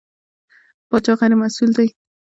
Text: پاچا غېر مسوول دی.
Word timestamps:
پاچا 0.89 1.13
غېر 1.19 1.33
مسوول 1.41 1.71
دی. 1.77 1.87